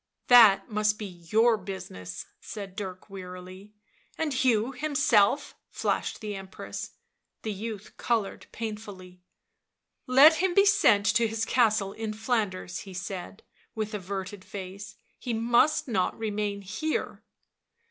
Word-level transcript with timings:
"That 0.35 0.67
must 0.67 0.97
be 0.97 1.05
your 1.05 1.57
business," 1.57 2.25
said 2.39 2.75
Dirk 2.75 3.07
wearily." 3.07 3.75
And 4.17 4.33
Hugh 4.33 4.71
himself!" 4.71 5.53
flashed 5.69 6.21
the 6.21 6.33
Empress. 6.35 6.93
The 7.43 7.51
youth 7.53 7.95
coloured 7.97 8.47
painfully." 8.51 9.21
Let 10.07 10.37
him 10.37 10.55
be 10.55 10.65
sent 10.65 11.05
to 11.17 11.27
his 11.27 11.45
castle 11.45 11.93
in 11.93 12.13
Flanders," 12.13 12.79
he 12.79 12.95
said, 12.95 13.43
with 13.75 13.93
averted 13.93 14.43
face." 14.43 14.95
He 15.19 15.33
must 15.35 15.87
not 15.87 16.17
remain 16.17 16.63
here." 16.63 17.23